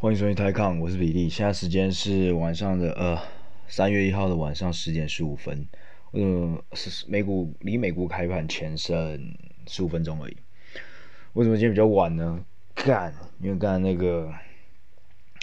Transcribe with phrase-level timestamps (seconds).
[0.00, 1.28] 欢迎收听泰康，我是比利。
[1.28, 3.20] 现在时间是晚上的呃
[3.66, 5.66] 三月一号的晚上十点十五分，
[6.12, 9.34] 呃是美股离美股开盘前剩
[9.66, 10.36] 十五分钟而已。
[11.32, 12.44] 为什么今天比较晚呢？
[12.76, 14.32] 干，因为刚才那个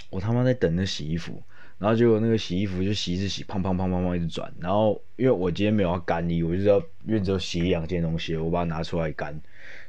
[0.08, 1.42] 我他妈在等着洗衣服，
[1.76, 9.38] 然后结果那个洗衣服就洗一直洗，砰砰砰砰砰一直转，然后因为我今天没有要干衣，我就知道因为只有洗两件东西，我把它拿出来干，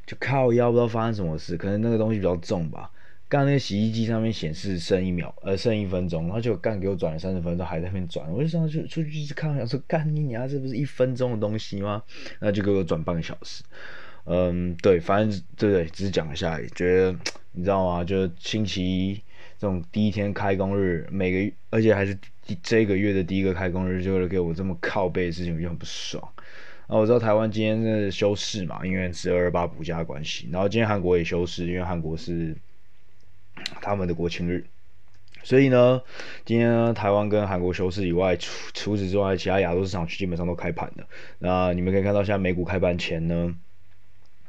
[0.05, 2.91] 就靠腰不知道发生什么事，可能那个东西比较重吧。
[3.30, 12.02] 刚那个洗衣机上面显示剩一秒，呃，剩一分钟，然后就干给我转了三十分钟，还在那边转，我就上去出去一直看，想说干你娘，这不是一分钟的东西吗？
[12.40, 13.63] 那就给我转半个小时。
[14.23, 17.13] 嗯，对，反正对对，只是讲一下而已，觉得
[17.52, 18.02] 你知道吗？
[18.02, 19.13] 就星期一
[19.58, 22.17] 这种第一天开工日，每个月，而且还是
[22.64, 26.23] 这个月的第一个开工日，就给我这么靠背的事情，我就很不爽。
[26.88, 32.55] 啊，我知道台湾今天是休市嘛，因为是二二八补假关系，然后今天韩国也休市，因为韩国是。
[33.81, 34.66] 他们的国庆日，
[35.43, 36.02] 所以呢，
[36.43, 41.08] 今天呢，台湾跟韩国休市以外，除除此之外，其他亚洲市场基本上都开盘了。
[41.39, 43.55] 那你们可以看到，现在美股开盘前呢，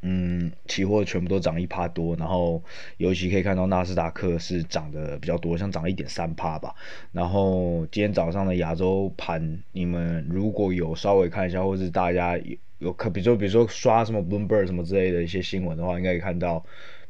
[0.02, 2.62] 嗯，期货全部都涨一趴多，然后
[2.96, 6.74] 尤其可以看到纳斯达克是涨得比较多，像涨了一点三趴吧。
[7.12, 16.64] 然后今天早上的亚洲盘，你们如果有稍微看一下，或者是大家有有可，比如说比如说刷什么 Bloomberg 什么之类的一些新闻的话，应该可以看到。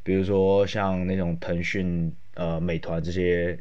[0.08, 3.58] 比如说像那种腾讯、呃、美团这些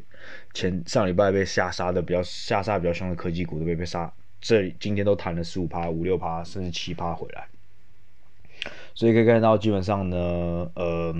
[0.54, 4.10] 前上礼拜被下杀的比较下杀比较凶的科技股都被被杀，
[4.40, 7.48] 这今天都弹了十五趴、五六趴甚至七趴回来，
[8.96, 11.14] 所以可以看到基本上呢，呃，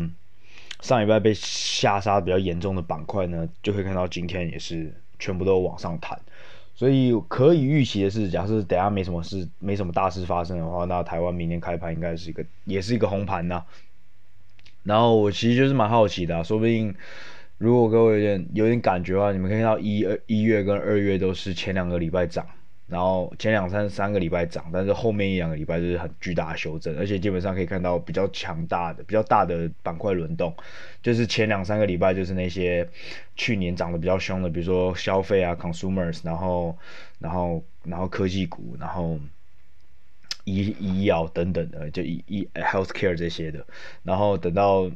[0.80, 6.18] 上礼拜被下杀比较严重的板块呢，就可以看到今天也是全部都往上弹，
[6.74, 13.62] 所以可以预期的是，假设等下没什么事、没什么大事发生的话，那台湾明天开盘应该是一个也是一个红盘呐。
[14.88, 16.96] 然后我其实就是蛮好奇的、说不定
[17.58, 22.48] 如果各位有点有点感觉的话，你们可以看到一二一月跟二月都是前两个礼拜涨，
[22.88, 30.56] 然后前两三三个礼拜涨，但是后面一两个礼拜就是很巨大的修正，而且基本上可以看到比较强大的、比较大的板块轮动，
[31.02, 32.88] 就是前两三个礼拜就是那些
[33.36, 36.78] 去年涨得比较凶的，比如说消费啊、consumers，然后
[37.20, 39.20] 然后然后科技股，然后。
[40.48, 43.66] 医医药等等的，就医医 healthcare 这些的，
[44.04, 44.90] 然后等到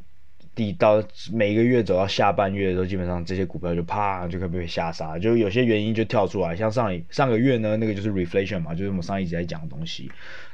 [0.56, 1.04] 第到
[1.34, 10.10] 每一个月走到下半月的时候，基本上这些股票就啪就可被下杀，就有些原因就跳出来，像上上个月呢，那个就是 reflation 嘛，就是我们上一集在讲的东西，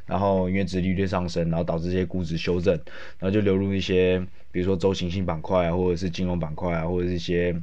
[0.08, 2.74] 然后因为殖利率上升，然后导致这些估值修正，
[3.20, 4.20] 然后就流入一些
[4.52, 7.56] 比如说周期性板块啊，或者是金融板块啊，或者是一些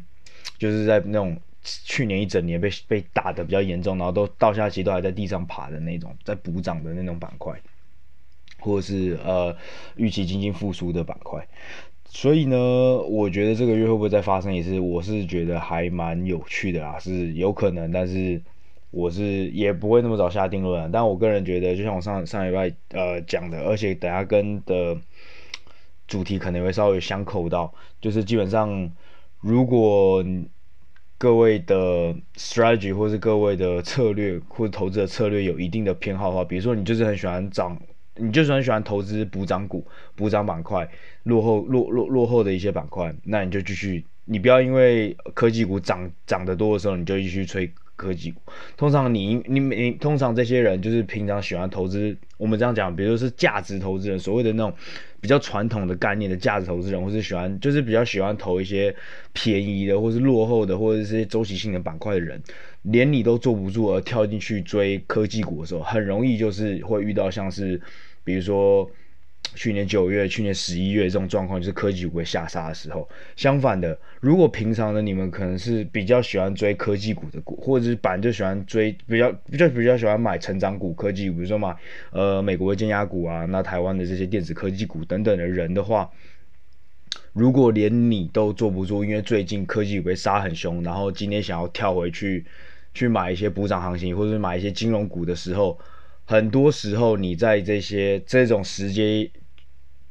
[0.56, 1.36] 就是在那种。
[1.64, 7.58] 去年一整年被被打得比较严重，然后都到下去都还在地上爬的那种，在补涨的那种板块，
[8.58, 9.56] 或者是呃
[9.96, 11.48] 预期经济复苏的板块，
[12.04, 12.56] 所以呢，
[12.98, 18.42] 我觉得这个月会不会再发生，也是我是觉得还蛮有趣的啦，是有可能，但是
[18.90, 20.92] 我是也不会那么早下定论。
[20.92, 24.98] 但我个人觉得，就像我上上礼拜呃讲的，而且等下跟的
[26.06, 27.72] 主题可能会稍微相扣到，
[28.02, 28.92] 就是基本上
[29.40, 30.22] 如果。
[31.24, 37.80] 各位的 strategy 或是各位的策略或者投资的策略有一定的偏好的话，比如说你就是很喜欢涨，
[38.16, 40.86] 你就是很喜欢投资补涨股、补涨板块、
[41.22, 47.72] 落后落落落后的一些板块，那你就继续，你不要因为科技股涨涨得多的时候，你就继续吹。
[47.96, 48.40] 科技股，
[48.76, 54.72] 通常你你你通常这些人就是平常喜欢投资，我们这样讲，比如说是价值投资人，所谓的那种
[55.20, 58.94] 比较传统的概念的价值投资人，或是喜欢就是比较喜欢投一些
[59.32, 62.42] 便宜的，或是落后的，或者是周期性的板块的人，
[62.82, 67.80] 连你都坐不住而跳进去追科技股的时候，很容易就是会遇到像是
[68.24, 68.90] 比如说。
[69.54, 73.08] 去年九月、去年十一月这种状况，就是科技股被下杀的时候。
[73.36, 81.74] 相反的，如果平常的你们可能是比较喜欢追科技股的股，或者是本来就喜欢追比较 比较比较喜欢买成长股、科技股，比如说买
[82.10, 86.10] 呃美国的尖牙股啊，那台湾的这些电子科技股等等的人的话，
[87.32, 92.44] 如果连你都坐不住，因为最近科技股被杀很凶，然后今天想要跳回去
[92.92, 95.78] 去买一些补涨行情，或者是买一些金融股的时候，
[96.24, 99.30] 很多时候你在这些这种时间。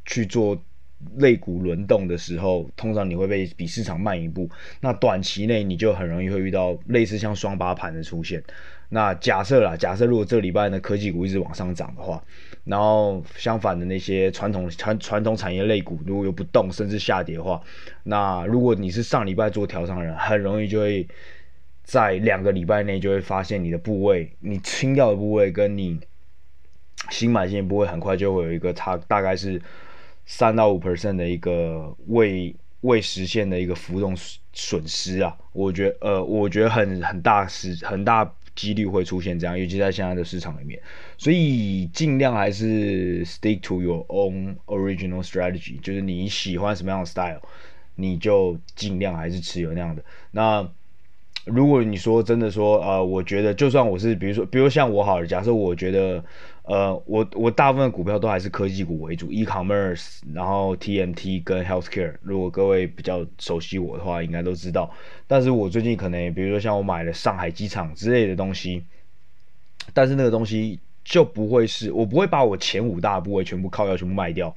[0.05, 0.57] 去做
[1.17, 4.49] 类股轮动的时候，通常你会被比市场慢一步。
[4.79, 8.41] 那短期内你就很容易会遇到类似像双八盘的出现。
[8.89, 12.23] 那假设啦，假设如果这礼拜呢科技股一直往上涨的话，
[12.63, 17.61] 然后相反的那些传统传传统产业类股如果又不动甚至下跌的话，
[18.03, 21.07] 那如果你是上礼拜做调仓人，很容易就会
[21.83, 25.99] 在两个礼拜内就会发现你的部位，你清掉的部位跟你
[27.09, 29.61] 新买进的部位很快就会有一个差，大概是。
[30.25, 34.15] 三到五 percent 的一个未未实现的一个浮动
[34.51, 40.79] 损失啊，我觉呃，我觉得很很大是很大几率会出现这样，尤其在现在的市场里面，
[41.17, 47.41] 所以尽量还是 stick to your own original strategy，就是你喜欢什么样的 style，
[47.95, 50.03] 你就尽量还是持有那样的。
[50.31, 50.69] 那
[51.45, 56.23] 如果你说真的说呃，我觉得就算我是比如说，比如像我好了，假设我觉得。
[56.63, 62.15] 呃，我我大部分股票都还是科技股为主，e-commerce，然后 TMT 跟 healthcare。
[62.21, 64.89] 如果各位比较熟悉我的话，应该都知道。
[65.27, 68.85] 但是我最近可能，比如说像我买了上海机场之类的东西，
[69.93, 74.55] 但是那个东西就不会是，我不会把我前五大部位全部靠掉，全部卖掉，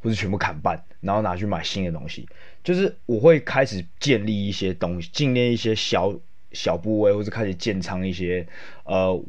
[0.00, 2.28] 或者全部砍半，然后拿去买新的东西。
[2.62, 6.14] 就是我会开始建立一些东西，建立一些小
[6.52, 8.46] 小部位，或者开始建仓一些，
[8.84, 9.20] 呃。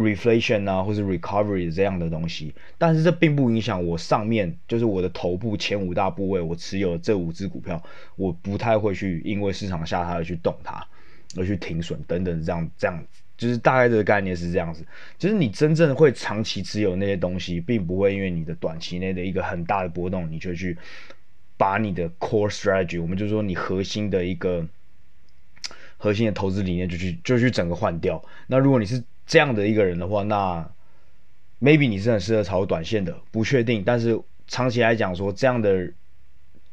[0.00, 7.82] Reflation 啊，或是 recovery 这样的东西，但是这并不影响我上面就是我的头部前五大部位，我持有这五只股票，
[8.16, 10.86] 我不太会去因为市场下它而去动它，
[11.36, 14.84] 而去停损等等这样这样子，就是大概这个概念是这样子。
[15.18, 20.76] 就是你真正会长期持有那些东西，并不会因为你的短期内的一个很大的波动，你就去
[21.56, 24.66] 把你的 core strategy，我们就说你核心的一个
[25.98, 28.22] 核心的投资理念就去就去整个换掉。
[28.46, 30.68] 那如果你是这样的一个人的话，那
[31.62, 33.84] maybe 你是很适合炒短线的，不确定。
[33.86, 35.88] 但是长期来讲说，这样的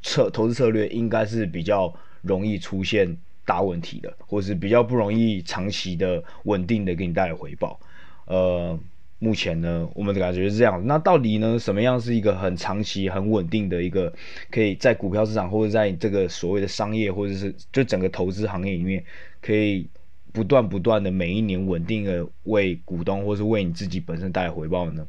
[0.02, 1.94] 策投资策略应该是比较
[2.24, 3.16] 容易出现
[3.46, 7.80] 大问题的，或是比较不容易长期的稳定的给你带来回报。
[8.26, 8.80] 呃，
[9.20, 10.82] 目前呢，我们的感觉是这样。
[10.88, 14.12] 那到底呢，什么样是一个很长期、很稳定的一个，
[14.50, 19.06] 可以在股票市场或者在这个所谓的商业或者是就整个投资行业里面
[19.42, 19.88] 可以。
[20.34, 25.08] 不断不断的每一年稳定的为股东或是为你自己本身带来回报呢？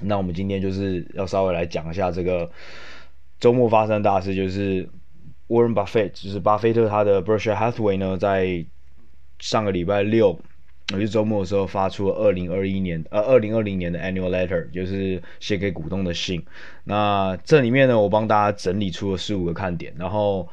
[0.00, 2.50] 那我们今天就是要稍微来讲一下这个
[3.40, 4.88] 周末发生的大事，就是
[5.48, 8.66] Warren Buffett，就是巴菲特他的 Berkshire Hathaway 呢，在
[9.38, 10.38] 上个礼拜六，
[10.92, 16.44] 也就是周末的时候发出了二零二一年呃二零二零年的 Annual Letter，就是写给股东的信。
[16.84, 20.48] 那这里面呢，我帮大家整理出了十五个看点，然后。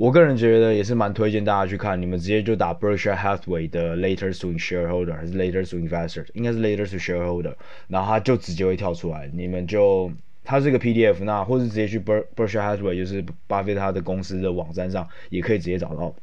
[0.00, 7.52] 我个人觉得也是蛮推荐大家去看，你们直接就打 Berkshire Hathaway 的 Later to Shareholder 还是 Later to Investor，应该是 Later to Shareholder，
[7.86, 10.10] 然后它就直接会跳出来，你们就
[10.42, 16.14] 它是一个 PDF，那或者直接去 Berkshire Hathaway 就是巴菲特他的公司的网站上也可以直接找到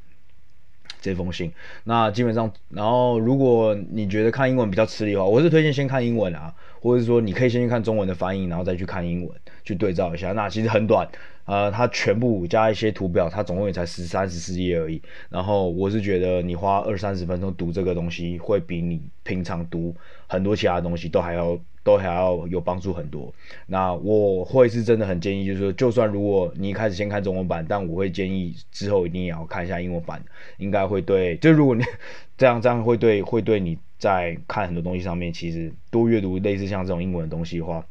[1.02, 1.52] 这封信。
[1.84, 9.32] 那基本上，然后如果你觉得看英文比较吃力的话，我是推荐先看英文啊，或者是说你可以先去看中文的翻译，然后再去看英文
[9.64, 10.32] 去对照一下。
[10.32, 11.08] 那其实很短。
[11.46, 15.02] 呃，它全部加一些图表，它总共也才十三十四页而已。
[15.30, 19.96] 然后我是觉得你花二三十分钟读这个东西，会比你平常读
[20.28, 21.58] 很多其他东西都还要
[21.88, 23.34] 都还要有帮助很多。
[23.68, 30.22] 那我会是真的很建议，就是说，就算如果你一开始先看中文版，但我会建议之后一定也要看一下英文版，
[30.58, 31.38] 应该会对。
[31.38, 31.84] 就如果你
[32.38, 37.86] 这样这样会对会对你在看很多东西上面，其实多阅读类似像这种英文的东西的话，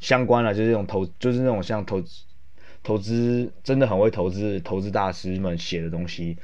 [0.00, 2.02] 相关的就是这种投就是那种像投。
[2.84, 6.38] 投资真的很会投资，投资大师们写的东西，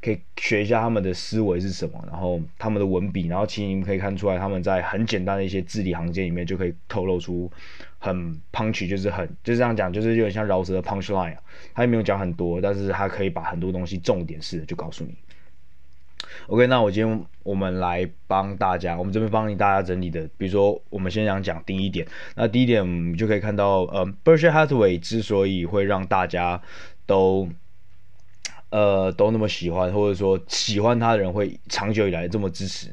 [0.00, 7.50] 可以学一下他们的思维是什么，然后他们的文笔，然后其实你们可以看出来他们在很简单的一些字里行间里面就可以透露出
[7.98, 11.42] 很 punch，就是很就这样讲，就是有点像饶舌的 punchline 啊，
[11.74, 15.14] 他也没有讲很多，但是他可以把很多东西重点式的就告诉你。
[16.46, 22.06] OK，那我今天我们来帮大家，我们这边帮你大家整理的，比如说我们先讲讲第一点。
[22.36, 26.60] 那第一点，我们就可以看到，呃，Berkshire Hathaway 之所以会让大家
[27.06, 27.48] 都，
[28.70, 32.88] 呃，都那么喜欢，或者说喜欢他的人会长久以来这么支持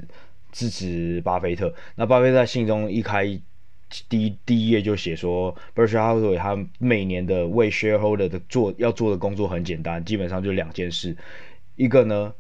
[0.51, 1.74] 支持巴菲特。
[1.96, 3.25] 那巴菲特在信中一开
[4.10, 11.15] 第一第一页就写说，Berkshire Hathaway 他每年的为 shareholder 的做要做的工作很简单，基本上就两件事，
[11.75, 12.34] 一个呢。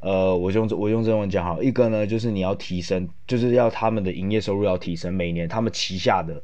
[0.00, 6.40] 呃，我用我用中文讲好，一个呢就是你要提升，就是要他们的营业收入要提升，每年他们旗下的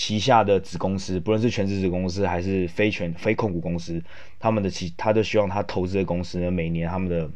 [0.00, 4.02] 旗下的子公司，不论是全资子公司还是非全非控股公司，
[4.38, 7.30] 他们的其他都希望他投资的公司呢，每年他们的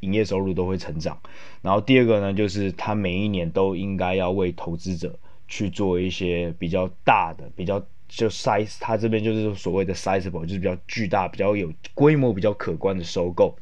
[0.00, 1.16] 营业收入都会成长。
[1.62, 13.56] 然后第二个呢，就是他每一年都应该要为投资者去做一些比较大的、比较就 size，他这边就是所谓的 sizeable，就是比较巨大、比较有规模、比较可观的收购。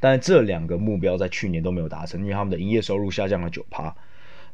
[0.00, 3.94] 但是这两个目标在去年都没有达成，因为他们的营业收入下降了九趴。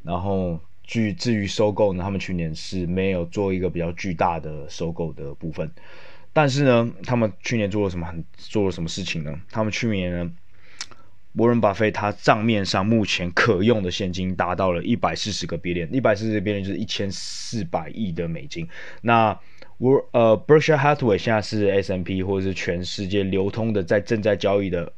[0.03, 5.71] 然后，据至于收购呢，他们去年是没有做一个比较巨大的收购的部分。
[6.33, 9.41] 但是呢，他们去年做了什么很做了什么事情呢？
[9.51, 10.33] 他们去年呢，
[11.35, 18.69] 沃伦巴菲他账面上目前可用的现金达到了一百四十个 billion，一百四十个 billion 就是一千四百亿的美金。
[19.03, 19.39] 那
[19.79, 24.93] 我呃，Berkshire Hathaway 现在是 S M P 或者是全世界流通的在正在交易的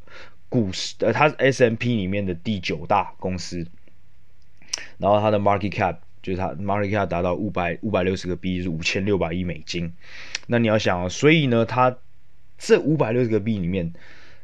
[0.48, 3.66] 股市，呃，它是 S&P 里面的第九大公司，
[4.98, 9.92] 然后它的 market cap 就是它 market cap 达到五百五百六十个 B，就是五千六百亿美金。
[10.46, 11.96] 那你要想啊，所以呢，它
[12.58, 13.92] 这五百六十个 B 里面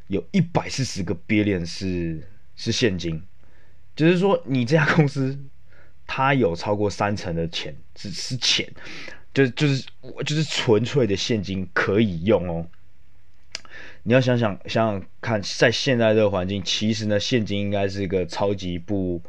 [0.09, 3.23] 有一百四十个 billion 是是现金，
[3.97, 5.39] 就是说你这家公司
[6.07, 8.69] 它有超过三成的钱是是钱。
[9.35, 9.87] 就就是
[10.27, 12.67] 就是纯粹的现金可以用哦。
[14.03, 19.23] 你要想想想想看，在现在这个环境，其实呢，现金应该是一个超级不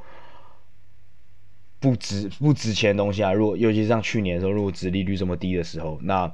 [1.83, 3.33] 不值不值钱的东西啊。
[3.33, 6.33] 如果尤其是像去年的时候，如果殖利率这么低的时候，那。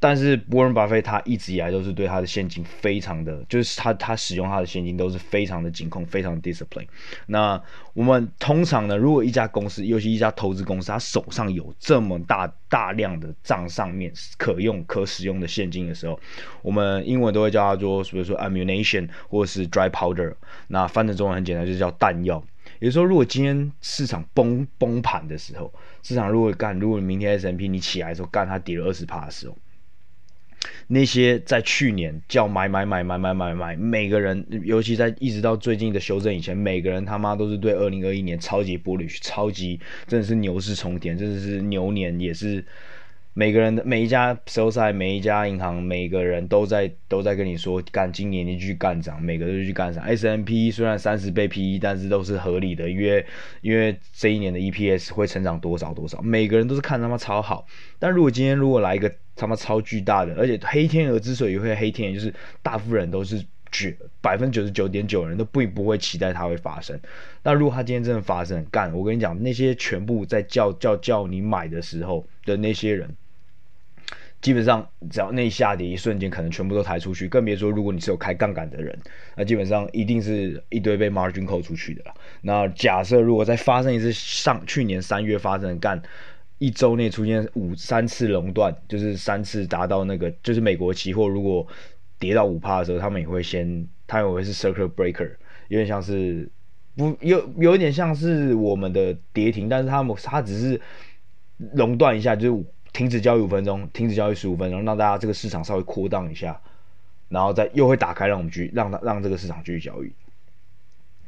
[0.00, 6.86] 但是沃伦巴菲特他一直以来都是对他的现金非常的，就是他他使用他的现金都是非常的紧控，非常 discipline。
[7.24, 7.58] 那
[7.94, 16.20] 我们通常呢，如果一家公司，尤其一家投资公司，他手上有这么大大量的账上面可用可使用的现金的时候，
[16.60, 20.34] 我们英文都会叫它做，比如说 ammunition 或者是 dry powder。
[20.68, 22.44] 那翻成中文很简单，就叫弹药。
[22.84, 25.72] 也就是说，如果今天市场崩崩盘的时候，
[26.02, 29.56] 市场如果干，如果明天 S M P 你起来的时候干，它跌了二十趴的时候。
[30.88, 42.62] 那些在去年叫买买买买买买买，每个人，尤其在一直到最近的修正以前，每个人他妈都是对二零二一年超级 bullish，超级真的是牛市冲天，真的是牛年，也是。
[43.36, 50.04] 每个人的每一家 sell side，每一家银行，每个人都在都在跟你说干，今年你继续干涨，每个都去干涨。
[50.04, 53.26] S&P 虽然三十倍 PE，但是都是合理的，因为
[53.60, 57.66] 因为这一年的 EPS 会成长多少多少，每个人都是看他妈超好。
[57.98, 66.96] 但如果今天如果来一个他妈超巨大的，而且黑天鹅之所以会黑天鹅，就是大部分人都是绝百分之九十九点九人都不不会期待它会发生。
[67.42, 73.12] 那如果它今天真的发生，干，我跟你讲，那些全部在叫叫叫你买的时候的那些人。
[74.44, 78.94] 基本上，只要那一下跌一瞬间，可能全部都抬出去，更别说如果你是有开杠杆的人，
[79.36, 82.14] 那基本上一定是一堆被 margin 扣出去的了。
[82.42, 86.02] 那假设如果再发生一次上去年三月发生的干，
[86.58, 91.66] 一周内出现五三次熔断，就是三次达到那个，就是美国期货如果
[92.18, 95.30] 跌到五趴的时候，他们也会先，他们也会是 circle breaker，
[95.68, 96.46] 有点像是
[96.94, 100.78] 不有有一点像是我们的跌停，但是他们他只是
[101.72, 102.64] 熔断一下，就是。
[102.94, 106.58] 停止交易五分钟，停止交易十五分钟，让大家这个市场稍微扩荡一下，
[107.28, 110.12] 然后再又会打开，让我们继续让让这个市场继续交易。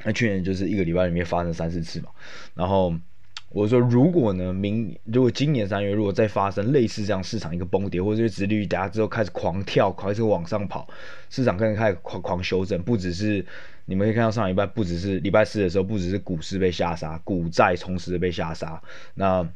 [0.04, 2.08] 那去年就是一个礼拜里面发生三四次嘛，
[2.54, 2.94] 然后
[3.48, 10.88] 我说如果呢，明如果今年三月如果再发生类似这样市场一个崩跌，或者是直率等下之后开始狂跳，开始往上跑，
[11.30, 13.44] 市场开始开始狂狂修正，不只是
[13.86, 18.80] 你们可以看到上礼拜，不只是礼拜四的时候，不只是股市被下杀，股债同时被下杀，
[19.14, 19.48] 那。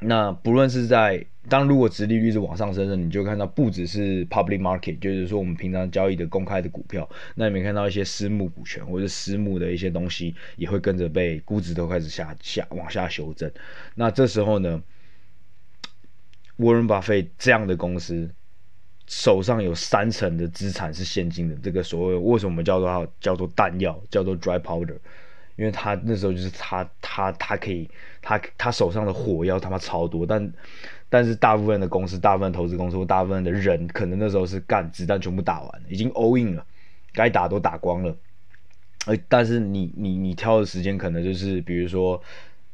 [0.00, 13.50] 那不论是在当如果殖利率是往上升的，你就看到不只是 public market，就是说我们平常交易的公开的股票，那你没看到一些私募股权或者私募的一些东西也会跟着被估值都开始下下往下修正。
[13.94, 14.82] 那这时候呢，
[16.56, 18.28] 沃伦巴菲这样的公司
[19.06, 24.96] 手上有三成的资产是现金的，这个所谓为什么叫做它叫做弹药，叫做 dry powder。
[25.56, 27.88] 因为他那时候就是他他他可以
[28.20, 30.52] 他他手上的火药他妈超多，但
[31.08, 36.66] 但是大部分的公司、大部分投资公司或大部分的人，可能那时候是干子弹全部打完了，已经 all in 了，
[37.12, 38.16] 该打都打光了。
[39.06, 42.20] 呃，但是你你你挑的时间可能就是比如说，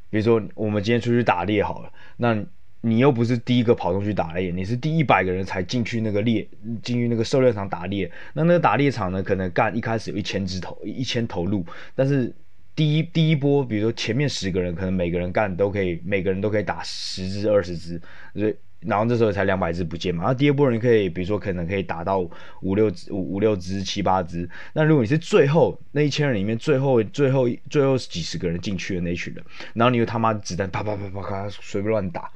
[0.09, 2.43] 比如说我们今天出去打猎好了，那
[2.81, 6.49] 你又不是第一个跑出去打猎，你是第一百个人才进去那个猎
[6.83, 11.63] 进去那个狩猎场打猎，那那个打猎场呢，可能干一开始有一千只头一千头鹿，
[11.95, 12.33] 但是。
[12.77, 18.01] 第一第一波，比如说前面十个人，可能每个人干都可以，每个人都可以打十只二十只，
[18.35, 20.23] 所以然后这时候才两百只不见嘛。
[20.23, 22.21] 然后第二波人可以，比如说可能可以打到
[22.63, 24.49] 五六五五六只七八只。
[24.73, 32.31] 那如果你是最后那一千人里面最后最后最后几十个人进去的那一群人，然后你又他妈子弹啪啪啪啪啪随便乱打，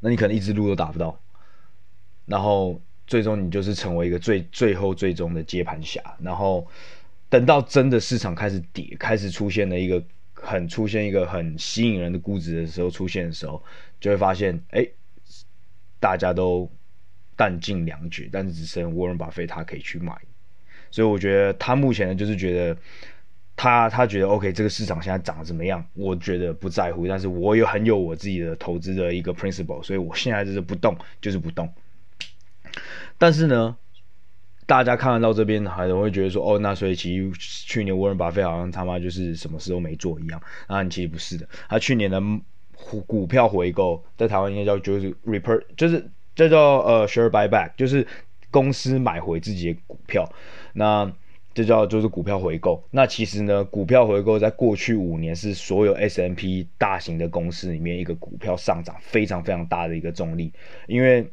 [0.00, 1.18] 那你可能一只鹿都打不到。
[2.26, 6.66] 然后最终你就是成为一个最最后最终的接盘侠，然后。
[7.30, 10.02] 等到真的市场开始跌，开始出现了一个
[10.34, 13.62] 很出现一个很吸引人的估值的时候，出现的时候，
[14.00, 14.84] 就会发现，哎、
[16.00, 16.68] 大家都
[17.36, 20.12] 弹尽粮绝，但是只剩沃伦巴菲特他可以去买。
[20.90, 22.76] 所以我觉得他目前呢，就是觉得
[23.54, 25.86] 他他觉得 OK，这个市场现在涨得怎么样？
[25.94, 31.72] 我觉得不在乎，但是我有很有我自己的投资的一个 principle，所以我现在就是不动，就是不动。
[33.18, 33.76] 但是呢，
[34.70, 37.32] 大家看得到这边，还会觉得说，哦，那所以其实
[37.66, 40.40] 去年沃伦巴菲好像他妈就是什么事都没做一样。
[40.68, 42.22] 啊，其实不是的，他去年的
[43.04, 48.06] 股票回购，在台湾应该叫就是 repur 就是这叫呃 share buyback，就是
[48.52, 50.24] 公司买回自己的股票，
[50.72, 51.12] 那
[51.52, 52.80] 这叫就是股票回购。
[52.92, 60.52] 那其实呢，股票回购在过去五年是所有 S M P 大型的公司里面一个股票上涨非常非常大的一个重力，
[60.86, 61.28] 因为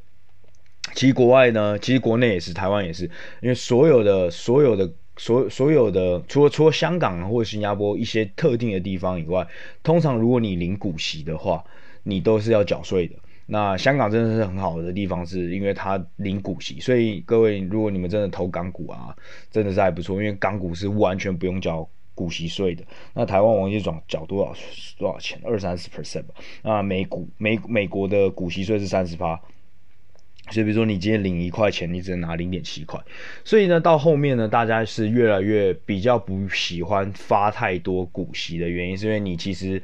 [0.93, 3.05] 其实国外呢，其实国内也是，台湾也是，
[3.41, 4.91] 因为所有的所有的。
[5.19, 9.47] 所所有的，除了除了香港或者新加坡一些特定的地方以外，
[9.81, 11.63] 通常如果你领股息的话，
[12.03, 13.15] 你都是要缴税的。
[13.47, 19.15] 那香港真的是很好的地方，是因为它领股息，所以各位如果你们真的投港股啊，
[19.49, 22.83] 真的是还不错，因为港股是完全不用交股息税的。
[23.15, 24.53] 那台湾往绩转缴多少
[24.99, 25.41] 多少钱？
[25.43, 26.35] 二三十 percent 吧。
[26.61, 29.41] 那美股美美国的股息税是三十趴。
[30.49, 32.99] 就，比如说你今天领一块钱，你只能拿零点七块。
[33.43, 39.81] 所以呢，到后面呢，大家是越来越比较不喜欢发太多股息的原因，是因为你其实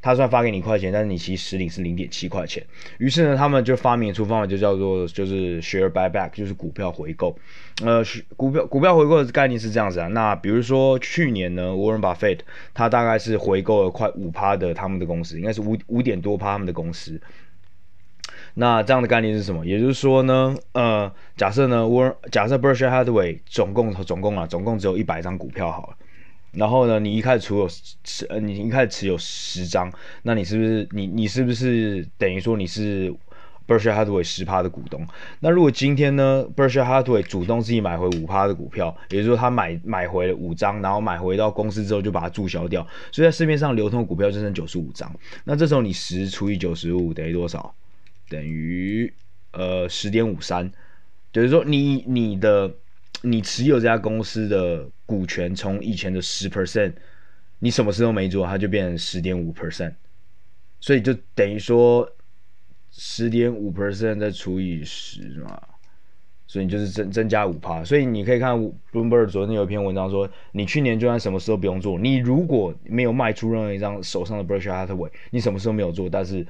[0.00, 2.64] 他虽然发给你一块钱，但是你其实实领是零点七块钱。
[2.98, 7.38] 于是呢，他们就发明出方法，就叫做就是 share buyback，就是股票回购。
[7.84, 8.02] 呃，
[8.36, 10.08] 股票股票回购的概念是这样子啊。
[10.08, 12.40] 那比如说去年呢，Warren Buffett
[12.74, 17.20] 他大概是回购了快五趴的他们的公司，应该是五五点多趴他们的公司。
[18.54, 19.64] 那这样的概念是什么？
[19.64, 25.96] 也就是说呢，呃，假设呢，我假设 Berkshire Hathaway 总共总共啊，总共只有一百张股票好了。
[26.52, 27.66] 然后呢，你一开始持有
[28.04, 29.90] 持呃，你一开始持有十张，
[30.22, 33.10] 那你是不是你你是不是等于说你是
[33.66, 35.06] Berkshire Hathaway 十趴的股东？
[35.40, 45.10] 那如果今天呢，Berkshire Hathaway 主动自己买回五趴的股票，也就是说他买买回了五张，然后买回到公司之后就把它注销掉，所以在市面上流通股票就剩九十五张。
[45.44, 47.74] 那这时候你十除以九十五等于多少？
[48.32, 49.12] 等于
[49.50, 50.72] 呃十点五三，
[51.30, 52.74] 就是说你你的
[53.20, 56.94] 你持有这家公司的股权从以前的十 percent，
[57.58, 59.92] 你什么事都没做，它就变成十点五 percent，
[60.80, 62.10] 所以就等于说
[62.90, 65.60] 十点五 percent 再除以十嘛，
[66.46, 67.84] 所以你就是增增加五趴。
[67.84, 68.54] 所以你可以看
[68.90, 76.46] Bloomberg 昨天有一篇文章说，你去年就算什么事都不用做，你如果没有卖出任何一张手上的 Berkshire Hathaway，你什么事都没有做，但是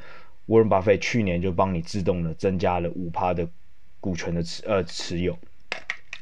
[0.46, 3.48] Warren Buffett 去年就帮你自动的增加了五趴的
[4.00, 5.38] 股权的持呃持有，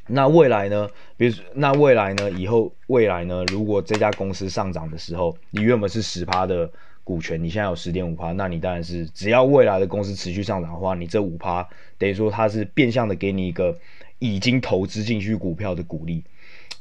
[0.07, 0.87] 那未来呢？
[1.17, 2.29] 比如那未来呢？
[2.31, 3.43] 以后未来呢？
[3.45, 6.71] 如果这家公司上涨的时候，你原本是十趴的
[7.03, 13.75] 股权，你现在有十点五趴，那你当然是只要未来的公司持续上涨的话，你这五趴等于说它是变相的给你一个
[14.19, 16.05] 已经投资进去股票的股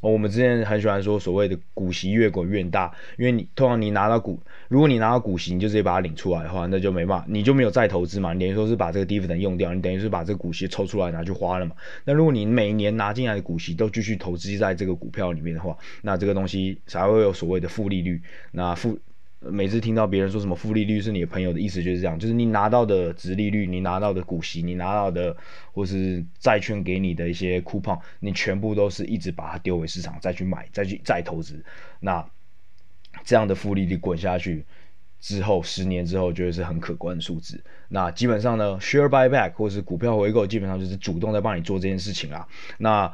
[0.00, 0.10] 哦。
[0.10, 8.32] 我们之前很喜欢说所谓的股息越滚越大，因为你通常你拿到股，如果你拿到股息，你就直接把它领出来的话，那就没办法，你就没有再投资嘛。
[8.32, 11.76] 你等于说是把这个 dividend 用掉，你等于是把这个股息抽出来拿去花了嘛。
[12.04, 18.22] 那如果你每一年拿进来的股息都继续投资在这个股票里面的话，那这个东西才会有所谓的负利率。
[18.52, 18.98] 那负
[19.40, 25.34] 每次听到别人说什么负利率是你的朋友的意思就是这样，就是你拿到的殖利率，你拿到的股息，你拿到的
[25.72, 31.64] 或是债券给你的一些 coupon，你全部都是一直把它丢回市场再去买，再去再投资。
[32.00, 32.28] 那
[33.24, 34.66] 这样的复利率滚下去
[35.20, 37.64] 之后，十年之后就会是很可观的数字。
[37.88, 42.46] 那基本上呢，share buyback 或是股票回购，基本上就是主动在帮你做这件事情啦。
[42.76, 43.10] 那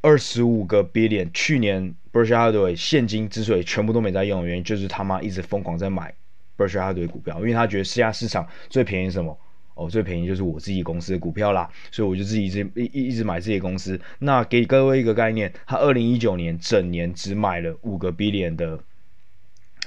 [0.00, 6.14] 二十五个 billion，去年 Berkshire Hathaway 现金之所以全部都没在用的原因，就是他妈一直疯狂在买
[6.56, 9.36] Berkshire Hathaway 股票，因为他觉得现在市场最便宜什么？
[9.74, 14.00] 哦，最便宜就是我自己公司的股票啦，所以我就自己一直一一直买自己公司。
[14.20, 18.78] 那给各位一个概念，他二零一九年整年只买了五个 billion 的。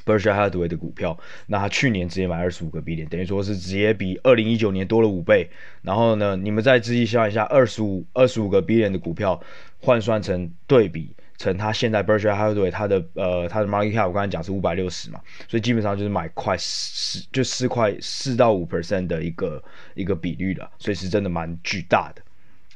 [0.06, 5.50] Berkshire Hathaway 的股票，那他去年直接买二十五个 billion，等于说是直接比二零一九年多了五倍。
[5.82, 9.42] 然后呢，你们再仔细想一下，二十五二十五个 billion 的股票
[9.80, 19.64] 换算成对比成他现在 Berkshire Hathaway 他的呃他的 market cap 我刚才讲是五百六十嘛，所以基本上就是买快四就四块四到五 percent 的一个
[19.96, 22.22] 一个比率了，所以是真的蛮巨大的。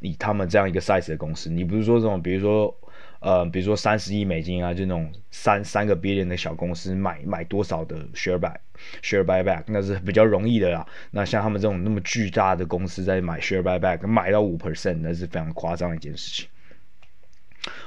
[0.02, 2.76] 以他们这样一个 size 的公司，你不是说这种比如说。
[3.22, 8.56] 呃，比如说三十亿美金啊，就那种三三个 billion 的小公司买买多少的 share buy
[9.04, 10.84] share buyback，那是比较容易的啦。
[11.12, 16.50] 那像他们这种那么巨大的公司在买 share buyback，买到五 percent，那是非常夸张的一件事情。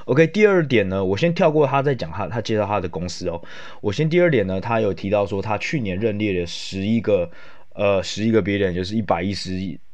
[0.04, 3.42] OK，第二点呢，我先跳过他在讲他他介绍他的公司哦。
[3.80, 7.30] 我先第二点呢，他有提到说他去年认列了十一个
[7.74, 9.52] 呃十一个 billion，就是一百一十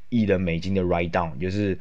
[0.08, 1.78] 亿的美金的 write down，就是。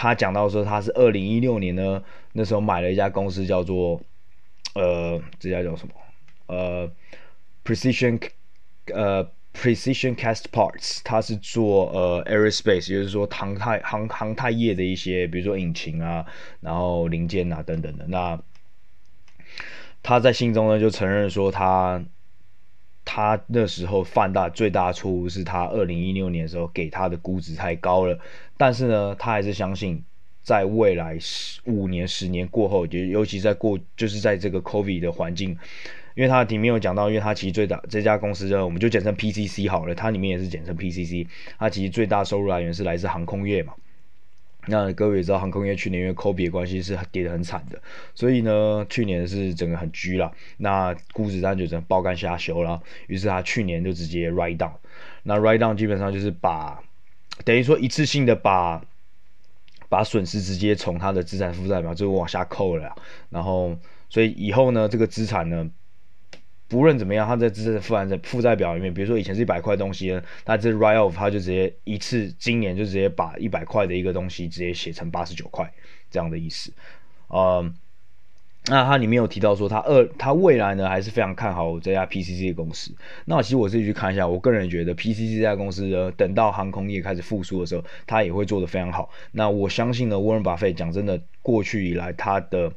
[0.00, 2.00] 他讲到说，他是二零一六年呢，
[2.34, 4.00] 那时候买了一家公司，叫做
[4.76, 5.94] 呃，这家叫什么？
[6.46, 6.88] 呃
[7.64, 8.20] ，Precision，
[8.94, 9.28] 呃
[9.60, 16.24] ，Precision Cast Parts，它是做呃 Aerospace，也就是说航太航航太业的一些，比如说引擎啊，
[16.60, 18.06] 然后零件啊等等的。
[18.06, 18.40] 那
[20.02, 22.04] 他在信中呢就承认说他。
[23.10, 28.18] 他那时候犯大最大错误是他二零一六年的时候给他的估值太高了，
[28.58, 30.04] 但是呢，他还是相信
[30.42, 35.56] 在未来十五年、十年过后，就尤其在过就是在这个 COVID 的环境，
[36.18, 41.28] 因为他的里面有讲到，因为他其实最大这家公司呢，我们就简称 PCC 好了，它里面也是简称 PCC，
[41.60, 43.72] 它其实最大收入来源是来自航空业嘛。
[44.66, 47.80] 那各位也知道，航空业去年因为 COVID 的关系是跌得很惨的，
[48.16, 50.32] 所以呢，去年是整个很居了。
[50.56, 54.72] 那估值单就整个爆肝下修了，于是他去年就直接 write down。
[55.22, 56.82] 那 write down 基本上就是把
[57.44, 58.82] 等于说一次性的把
[59.88, 62.92] 把损失直接从他的资产负债表就往下扣了。
[63.30, 63.78] 然后，
[64.10, 65.70] 所以以后呢，这个资产呢。
[66.68, 75.72] 不论怎么样，他在资产负债负债表里面，比如说以前是一百块东西呢，他这 write off，他就直接一次今年就直接把一百块的一个东西直接写成八十九块
[76.10, 76.70] 这样的意思。
[77.30, 77.74] 嗯，
[78.66, 82.92] 那他里面有提到说他二他未来呢还是非常看好这家 PCC 的公司。
[83.24, 89.08] 那其实我自己去看一下，我个人觉得 PCC 这家公司呢，等到航空业开始复苏的时候，他也会做得非常好。
[89.32, 92.70] 那我相信呢，沃伦巴菲讲真的，过去以来他的。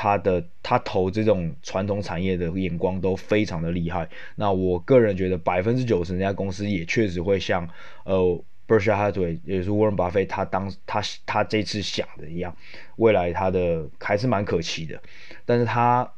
[0.00, 4.08] 他的他投这种传统产业的眼光都非常的厉害。
[4.36, 7.68] 那我个人觉得百分之九十那家公司也确实会像
[8.04, 12.56] 呃 Berkshire Hathaway 也就是沃伦巴菲他当他他这次想的一样，
[12.94, 15.02] 未来他的还是蛮可期的。
[15.44, 16.08] 但是他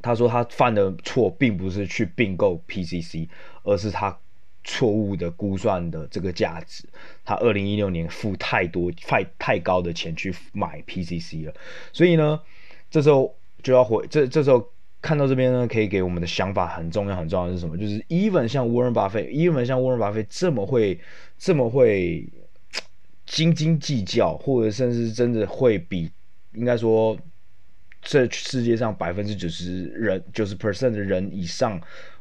[0.00, 3.28] 他说他犯的错并不是去并购 PCC，
[3.64, 4.18] 而是他。
[4.64, 6.88] 错误的估算的这个价值，
[7.22, 11.54] 他二零一六年付太多太太高的钱去买 PCC 了，
[11.92, 12.40] 所以呢，
[12.90, 14.66] 这时候就要回这这时候
[15.02, 17.76] 看到这边呢，可以给我们的想法很重要很重要的是什么？
[17.76, 20.98] 就是 even 像沃伦巴菲，even 像沃伦巴菲这么会
[21.36, 22.26] 这么会
[23.26, 26.10] 斤斤计较，或者甚至真的会比
[26.54, 27.14] 应该说
[28.00, 31.78] 这世界上百分之九十人九十 percent 的人以上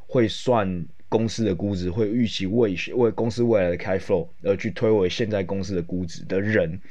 [0.07, 0.85] 会算。
[1.13, 6.81] 公司的估值会预期为为公司未来的 cash flow 而去推为现在公司的估值的人，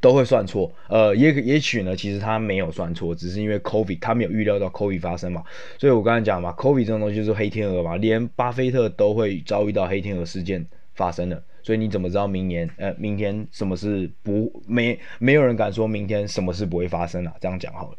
[0.00, 0.74] 都会算错。
[0.88, 5.44] 呃，也也许呢，其实他没有算错，只是因为 COVID 他没有预料到 COVID 发生嘛。
[5.76, 11.44] 所以我刚才讲嘛，COVID 这种东西就是黑天鹅嘛，连巴菲特都会遭遇到黑天鹅事件发生的。
[11.62, 17.34] 所以你怎么知道明年呃明天什么事不没没有人敢说明天什么事不会发生啊？
[17.42, 17.98] 这样讲好了。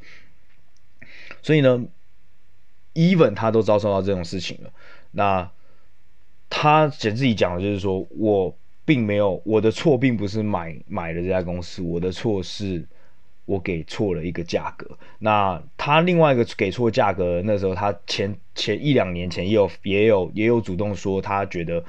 [1.43, 1.85] 所以呢。
[2.97, 4.71] Even 他都遭受到这种事情了，
[5.11, 5.47] 那
[6.49, 12.83] 他简自己讲的就是说，我并没有我的错，并不是买买了这家公司，我的错是
[13.45, 14.97] 我给错了一个价格。
[15.19, 21.85] 那他另外一个给错价格，那时候他前前一两年前也有也有也有主动说，他觉得。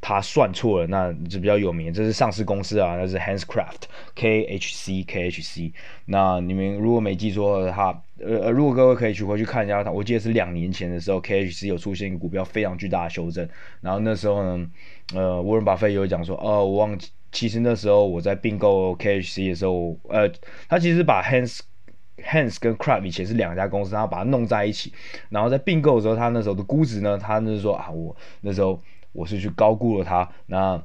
[0.00, 5.72] 他算错了，那就比较有名，这是上市公司啊，那是 Hanscraft，K H C K H C。
[6.04, 13.48] 那你们如果没记错的话，呃呃，如果各位可以去回去看一下他，我记得是两年前的时候，K H C 有出现股票非常巨大的修正，
[13.80, 14.70] 然后那时候呢，
[15.14, 20.30] 呃，沃伦巴菲有讲说，哦，我忘记，其实那时候我在并购 K H C 的时候，呃，
[20.68, 21.60] 他其实把 Hans
[22.18, 24.92] Hands 跟 Craft 以前是两家公司，然后把它弄在一起，
[25.30, 28.80] 然后在并购的时候，他那时候的估值呢，他那时候说啊，我那时候。
[29.16, 30.84] 我是去高估了它，那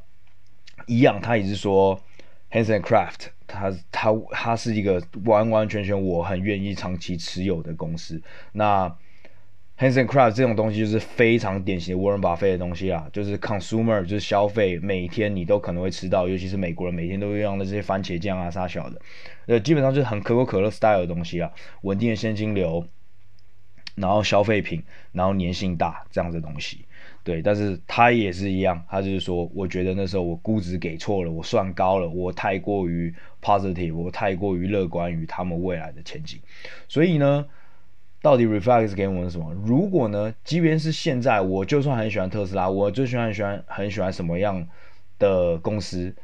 [0.88, 2.02] 一样，他也是说
[2.50, 8.22] ，Hans and Craft，他他他是一个完完全全我很愿意长期持有的公司。
[8.54, 8.88] 那
[9.78, 19.02] Hans and Craft 这种东西就是非常典型的沃伦巴菲的东西啦，就是 consumer，就是消费，每天你都可能会吃到，尤其是美国人每天都会用的这些番茄酱啊啥小的，
[19.48, 22.86] 呃，基本上就是很可口可乐 style 的东西啦，稳定的现金流，
[23.96, 26.86] 然后消费品，然后粘性大这样子的东西。
[27.24, 36.40] 对，但是他也是一样，他就是说，我觉得那时候我估值给错了，我算高了，我太过于 positive，我太过于乐观于他们未来的前景。
[36.88, 37.46] 所以呢，
[38.22, 39.54] 到底 Reflex 给我们什么？
[39.64, 44.68] 如果呢，即便是现在，我就算很喜欢特斯拉，我就喜欢很喜欢很喜欢什么样
[45.20, 46.16] 的公司？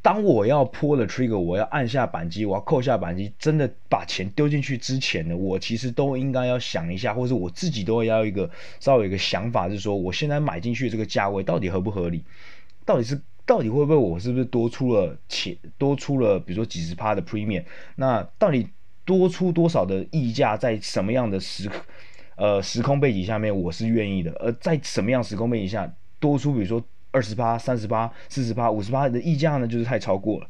[0.00, 12.24] 当我要 pull the trigger，我要按下扳机，我要扣下扳机，真的把钱丢进去之前呢，我其实都应该要想一下，或者我自己都要一个稍微有一个想法，是说我现在买进去这个价位到底合不合理？
[12.84, 17.64] 到底是到底会不会我是不是多出了钱，多出了比如说几十趴的 premium？
[17.96, 18.68] 那到底
[19.04, 21.68] 多出多少的溢价，在什么样的时
[22.36, 24.30] 呃时空背景下面我是愿意的？
[24.38, 26.82] 而在什么样时空背景下多出，比如说。
[27.10, 30.48] 二十八、三十八、四十八、五十八的溢价呢，就是太超过了。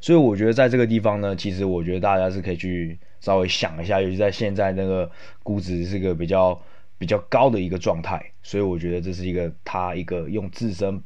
[0.00, 5.10] 所以我觉得在这个地方呢，其实我觉得大家是可以去稍微想一下，尤其在现在那个
[5.42, 6.60] 估值是个比较
[6.98, 11.02] 比较高的一个状态，所以我觉得这是一个他一个用自身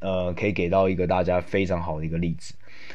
[0.00, 2.54] 呃，可以给到一个大家非常好的一个例子。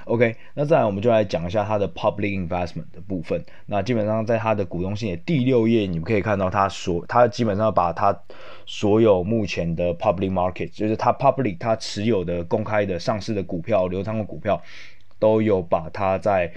[0.10, 3.45] OK，那再来我们就来讲一下它的 public investment 的部分。
[3.67, 8.19] 那基本上在它的股东信的第六页，你们可以看到它所，它基本上把它
[8.65, 14.60] 所有目前的 public market，就是它 public 它持有的公开的上市的股票、流通的股票，
[15.19, 16.52] 都有把它在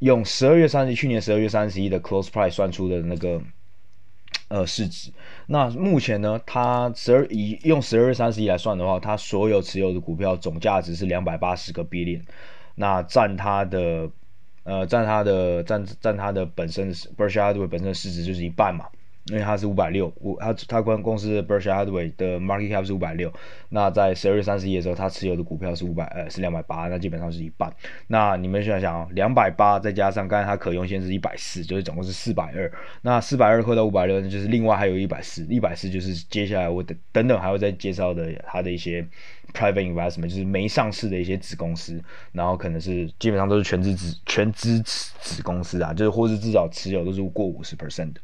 [0.00, 3.40] 用十二月三十，去年十二月三十一的 close price 算出的那个。
[4.48, 5.12] 呃，市值。
[5.46, 12.22] 那目前呢，它十二以用十二月三十一来算的话，它所有持有的股票总价值是两百八十个 billion，
[12.74, 14.10] 那占它的
[14.62, 18.86] 呃占它的占占它的本身 Berkshire Hathaway 本身的市值就是一半嘛。
[19.30, 23.32] 因为它是五百六，五它它关公司的 Berkshire Hathaway 的 market cap 是五百六，
[23.68, 27.72] 那在十二月三十一的时候，它持有的股票是五百呃是两百八，那基本上是一半。
[28.06, 32.70] 那你们想想哦，两百八再加上刚才它可用现是一百四，就是总共是四百二。
[33.02, 39.06] 那四百二扣到五百六，就是另外还有一百四，一百四就是接下来我等等等还会再介绍的它的一些
[39.52, 48.20] private investment，就是没上市的一些子公司，然后可能是基本上都是全资子全资子子公司啊，就是或是至少持有都是过五十 percent 的。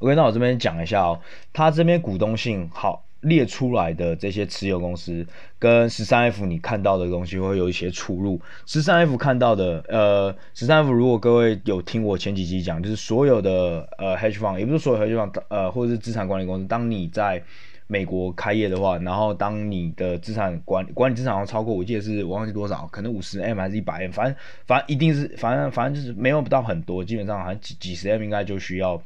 [0.00, 1.20] OK，那我这边讲一下哦，
[1.52, 5.26] 他这边股东信好列出来的这些持有公司，
[5.58, 8.38] 跟十三 F 你看到的东西会有一些出入。
[8.66, 17.42] 十三 F 看到的，呃，十三 F 如果各位有听我前几集讲，就是所有的呃 hedge fund，也不是所有 hedge fund，呃，或者是资产管理公司，当你在
[17.86, 29.02] 美国开业的话，然后当你的资产管管理资产要超过，我记得是我忘记多少，可能五十 M 还是一百 M，反正反正一定是，反正反正就是没有不到很多，基本上好像几几十 M 应该就需要。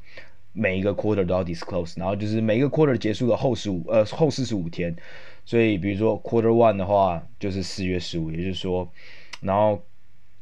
[0.58, 4.96] 每一个 quarter 都要 disclose，然后就是每一个 quarter 结束的后十五呃后四十五天，
[5.44, 8.90] 所以比如说 quarter one 的话就是四月十五，也就是说，
[9.40, 9.80] 然后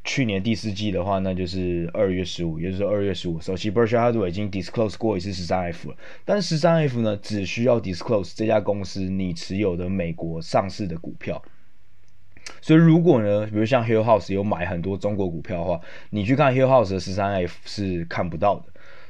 [0.03, 11.39] 去年第四季的话那就是二月十五，也就是二月十五，首席 Berkshire Hathaway 已经 disclose 过一次十三 F 了，但是十三 F 呢只需要 disclose 这家公司你持有的美国上市的股票，
[12.61, 18.65] 所以如果呢，比如像 Hill House 有买很多中国股票的话，你去看 Hill House 的十三 F 是看不到的。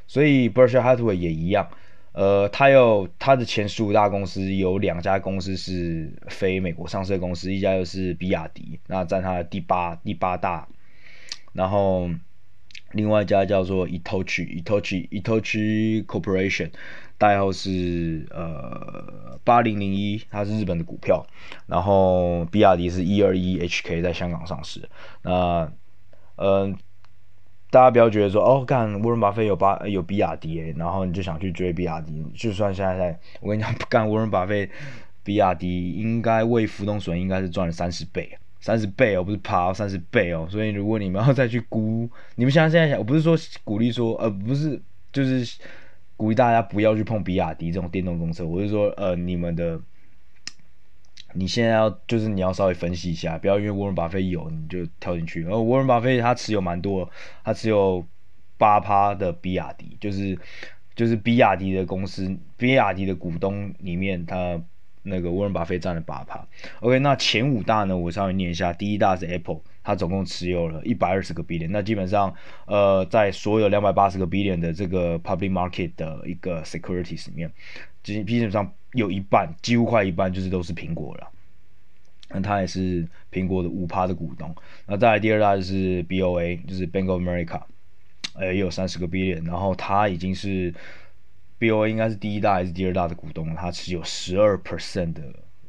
[0.08, 1.70] 所以 Berkshire Hathaway 也一样，
[2.14, 10.68] 呃，它有它的前十五大公司有两家公司是非美国上市的公司，一家就是比亚迪，那占它的第八第八大，
[11.52, 12.10] 然后
[12.94, 16.72] 另外一家叫做 Itochi Itochi Itochi Corporation，
[17.18, 21.28] 代号是呃八零零一，它是日本的股票，
[21.66, 24.90] 然后比亚迪是一二一 HK 在香港上市，
[25.22, 25.70] 那
[26.38, 26.72] 嗯。
[26.72, 26.78] 呃
[27.70, 32.26] 大家不要觉得说哦，干沃伦巴菲有巴有比亚迪，然后你就想去追比亚迪。
[32.34, 34.70] 就算现在在，我跟你讲， 干沃伦巴菲，
[35.24, 38.30] 比亚迪应该未浮动损应该是赚了三十倍，
[38.62, 40.48] 三十倍哦，不是趴三十倍哦。
[40.50, 45.60] 所以如果你们要再去估，你们现在现在想，我不是说鼓励说，呃，不是，就是
[46.16, 48.46] 鼓励大家不要去碰比亚迪这种电动公车。
[48.46, 49.80] 我是说，呃，你们的。
[51.38, 55.44] 你现在要就是你要稍微分析一下，不要因为沃伦巴菲有你就跳进去。
[55.44, 57.10] 然后沃伦巴菲他持有蛮多，
[57.44, 58.06] 他持有
[58.58, 60.38] 八趴的比亚迪，就是
[60.96, 64.60] 就是比亚迪的公司，比亚迪的股东里面，他
[65.04, 66.46] 那个沃伦巴菲占了八趴。
[66.80, 77.50] OK，那前五大呢，我稍微念一下，第一大是 Apple，他总共持有了一百二十个 billion，那基本上呃在所有两百八十个 billion 的这个 public market 的一个 securities 里面，
[78.04, 78.74] 基基本上。
[78.94, 81.28] 有一半，几乎快一半，就是都是苹果了。
[82.30, 84.56] 那他也是苹果的五趴的股东。
[84.88, 87.62] 那再来第二大就是 BOA，就是 Bank of America，
[88.34, 89.46] 呃，也有三十个 billion。
[89.46, 90.74] 然后他已经是
[91.60, 95.22] BOA 应该是第一大还是第二大的股东，他持有十二 percent 的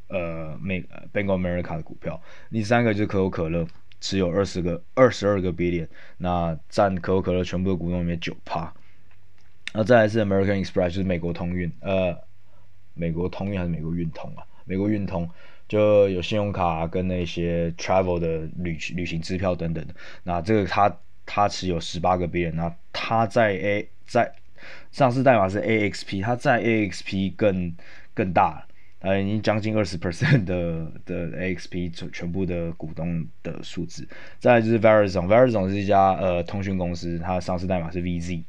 [0.07, 0.81] 呃美
[1.13, 2.19] Bank of America 的股票。
[2.49, 3.67] 第三个就是可口可乐，
[4.01, 8.73] 持有二十个二十二个 billion，那占可口可乐全部的股东里面九趴。
[9.73, 12.17] 那再来是 American Express，就是美国通运，呃。
[12.95, 14.43] 美国通运还是美国运通啊？
[14.65, 15.29] 美国运通
[15.69, 19.95] 就有信用卡跟那些 travel 的旅旅行支票等等的。
[20.23, 20.93] 那这个他
[21.25, 24.29] 他持有十八个 billion，那他在 A 在
[24.91, 27.73] 上市代码是 AXP，他在 AXP 更
[28.13, 28.67] 更大，
[28.99, 34.07] 呃，已经将近二十 percent 的 的 AXP 全全部的股东的数字。
[34.39, 38.43] 再来就是 Verizon，Verizon 是一家呃通讯公司，它的上市代码是 VZ。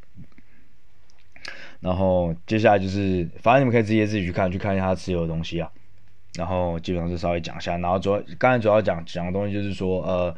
[1.80, 5.70] 然后接下来就是，反正你们可以直接自己去看，去看一下他持有的东西啊。
[6.34, 10.36] 然后基本上是稍微讲一下，然后主要刚才主要讲讲的东西就是说，呃，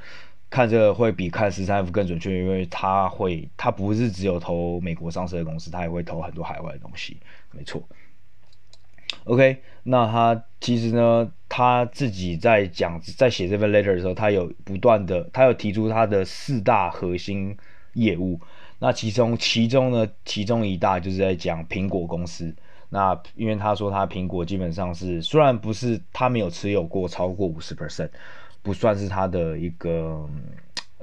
[0.48, 7.16] 看这个会比看十三 F 更准确，因为他会，他不是只有投美国上市的公司，他也会投很多海外的东西，
[7.50, 7.82] 没错。
[9.24, 17.56] OK，那他其实呢，他自己在讲，在写这份 letter 的时候，他有不断的，他有提出他的四大核心
[17.94, 18.40] 业务。
[18.80, 22.52] 那其中，其中呢，其中一大就是在讲苹果公司。
[22.88, 28.10] 那因为他说他苹果基本上是虽然不是他没有持有过超过五十 percent，
[28.60, 30.28] 不算是他的一个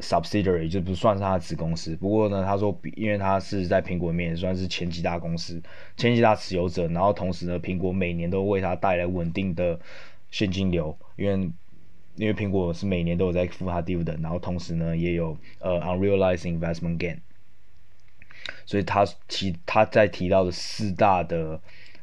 [0.02, 1.96] subsidiary，就不算是他的子公司。
[1.96, 5.62] 不过呢，他说因为他是在苹果里面算是前几大公司、
[5.98, 9.80] 前几大持有者，然后同时呢，苹果每年都为他带来稳定的
[10.32, 11.52] 现金流，因为
[12.16, 17.20] 因为苹果是每年都有在付他 dividend，然后同时呢也有呃 unrealized investment gain。
[18.66, 21.60] 所以他提他在提到的四大的，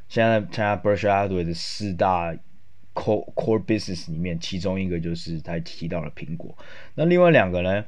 [0.09, 2.35] 现在现在 Berkshire 的四大
[2.97, 6.57] core core business 里面，其中一个就是他提到了苹果。
[6.95, 7.85] 那另外两个呢？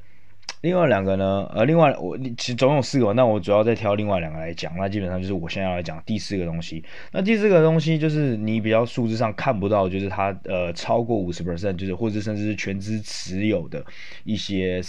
[0.62, 1.48] 另外两个呢？
[1.54, 4.76] 呃，另外我其实总有四个，那我主要再挑另外两个来讲。
[4.76, 6.82] 那基本上就是我现在要来讲第四个东西。
[7.12, 13.84] 那第四个东西就是你比较数字上看不到，就是它呃超过五十 percent，就是或者甚至是全资持有的
[14.24, 14.82] 一些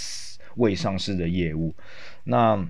[0.56, 1.76] 未上市的业务。
[2.24, 2.68] 那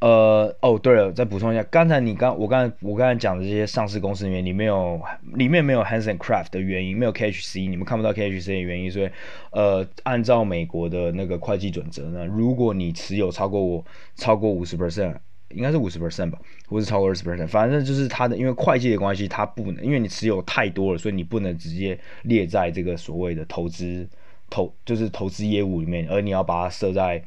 [0.00, 5.00] 呃哦，对了，再补充一下，刚才你刚我刚才我刚才讲的这些上市公司里面，里面有
[5.34, 9.08] 里面没有 Hanson Craft 的原因，没有 KHC，你们看不到 KHC 的原因，所以
[9.52, 13.82] 呃，按照美国的那个会计准则呢，如果你持有超过我
[14.14, 15.14] 超过五十 percent，
[15.48, 24.06] 应该是五十 percent 吧，或是超过二十 percent，反正就是它的因为会计的关系，它不能，因为你持有太多了，所以你不能直接列在这个所谓的投资
[24.50, 27.22] 投就是投资业务里面，而你要把它设在。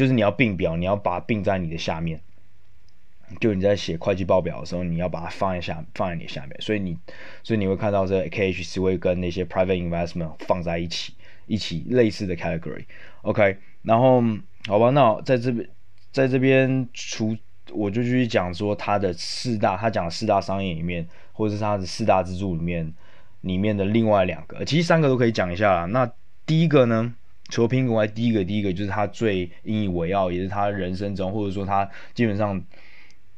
[0.00, 2.22] 就是你要并表，你要把它并在你的下面。
[3.38, 6.58] 就你在写会计报表的时候，你要把它放在下，放在你下面。
[6.58, 6.96] 所以你，
[7.42, 11.12] 所以你会看到这 KHC 会跟那些 private investment 放在一起，
[11.46, 12.86] 一起类似的 category。
[13.20, 14.24] OK，然后
[14.68, 15.68] 好吧，那在这边，
[16.10, 17.36] 在这边除
[17.70, 22.90] 我就继续讲说它的四大，他讲四大商业里面，或者是它的四大支柱里面，
[23.42, 25.84] 里面的另外两个，其实三个都可以讲一下。
[25.90, 26.10] 那
[26.46, 27.14] 第一个呢？
[27.50, 32.64] 除了苹果外，第一个第一个就是他最引以为傲，也是他人生中，或者说他基本上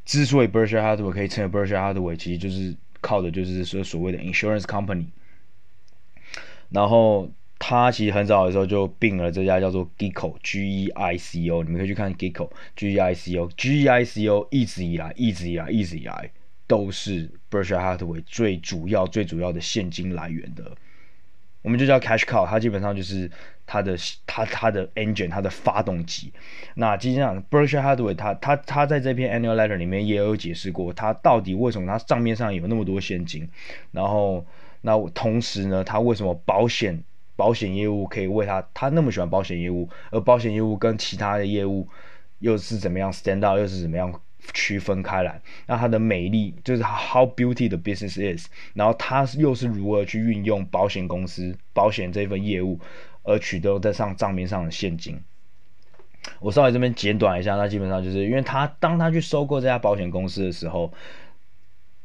[0.05, 5.07] 之所以 Berkshire Hathaway 可以称为 Berkshire Hathaway，其实就是靠的就是说所谓的 insurance company。
[6.69, 14.05] 然后他其实很早的时候就并了这家叫做 Geico G E I C O，你们可以去看 Geico G E I C O G E I
[14.05, 16.31] C O 一直以来一直以来一直以来
[16.67, 20.77] 都是 Berkshire Hathaway 最主要最主要的现金来源的。
[21.63, 23.31] 我们就叫 cash cow，它基本上就是
[23.67, 23.97] 它的
[24.27, 26.33] 它它的 engine，它的发动机。
[26.75, 33.49] 那基本上 Berkshire Hathaway，它它它在这篇 annual letter 里面也有解释过，他到底为什么他账面上有那么多现金。
[33.91, 34.45] 然后
[34.83, 37.03] 那同时呢，他为什么保险
[37.37, 41.89] 保险业务可以为他他那么喜欢保险业务，而保险业务跟其他的业务
[42.41, 44.21] 又是怎么样 stand out，又是怎么样？
[44.53, 52.81] 区分开来，那它的美丽就是 how beauty the business is，然后它又是如何去运用保险公司保险这份业务
[53.23, 55.23] 而取得在上账面上的现金。
[56.41, 60.93] 我稍微这边简短一下，那基本上就是因为他当他去收购这家保险公司的时候，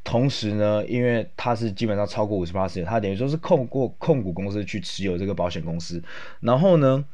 [0.03, 6.03] 同时呢，因为他是基本上超过五十八%，他等于说是控过控股公司去持有这个保险公司，
[6.39, 7.05] 然后呢。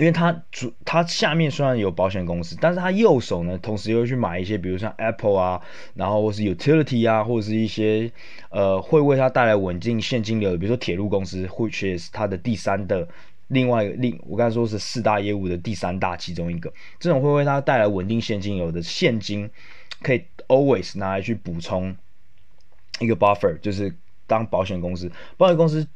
[0.00, 5.60] 因为他主他下面虽然有保险公司，但是他右手呢，同时又去买一些，比如像 Apple 啊，
[5.92, 8.10] 然后或是 Utility 啊，或者是一些
[8.48, 13.06] 呃会为他带来稳定现金流的，比如说铁路公司，which is 他的第三的
[13.48, 19.50] 另外另我刚才说是四大业务的第三大其中一个，这种会为他带来稳定现金流的现金，
[20.00, 21.94] 可以 always 拿来去补充
[23.00, 23.94] 一个 buffer，就是
[24.26, 25.86] 当保险公司，保险公司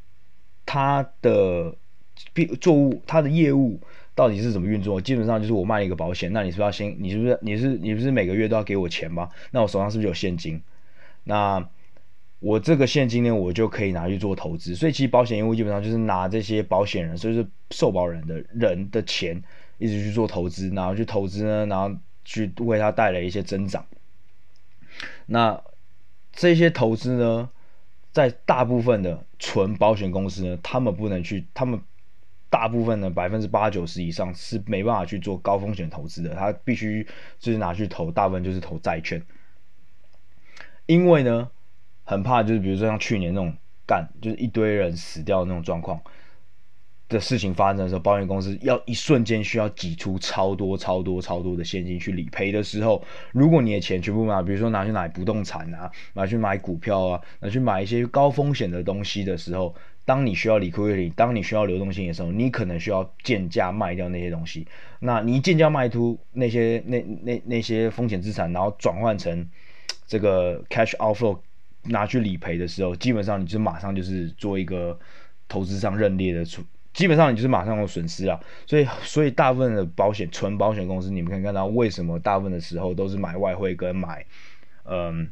[0.66, 1.74] 它的。
[2.60, 3.80] 作物它的业务
[4.14, 5.00] 到底是怎么运作？
[5.00, 6.96] 基本上就是我卖一个保险，那你是不是要先？
[7.00, 9.28] 你是不是你是你不是每个月都要给我钱吗？
[9.50, 10.62] 那我手上是不是有现金？
[11.24, 11.68] 那
[12.38, 14.76] 我这个现金呢，我就可以拿去做投资。
[14.76, 19.42] 所以其实保险业务基本上就是拿这些保险人，所以是受保人的人的钱，
[19.78, 23.84] 一直去做投资，然后去投资呢，然后去为他带来一些增长。
[25.26, 25.60] 那
[26.32, 27.50] 这些投资呢，
[28.12, 31.80] 在大部分的纯保险公司呢，他们不能去，他们。
[32.54, 37.04] 大部分的百分之八九十以上是没办法去做高风险投资的，他必须
[37.40, 39.20] 就是拿去投，大部分就是投债券，
[40.86, 41.50] 因为呢，
[42.04, 43.52] 很怕就是比如说像去年那种
[43.84, 46.00] 干，就是一堆人死掉的那种状况
[47.08, 59.74] 的事情发生的时候，保险公司要一瞬间需要挤出超多超多超多的现金去理赔的时候，如果你的钱全部拿，比如说拿去买不动产啊，拿去买股票啊，拿去买一些高风险的东西的时候。
[60.04, 64.66] 当你需要 liquidity，当你需要流动性的时候，你可能需要贱价卖掉那些东西。
[65.00, 69.48] 那你贱价卖出那些那那那些风险资产，然后转换成
[70.06, 71.38] 这个 cash outflow
[71.84, 74.98] 拿去理赔的时候，基本上你就马上就是做一个
[75.48, 78.38] 投资上认列的处，基本上你就是马上有损失啊。
[78.66, 84.26] 所以所以大部分的保险纯保险公司，你们可以看到为什么大部分的时候都是买外汇跟买
[84.84, 85.30] 嗯。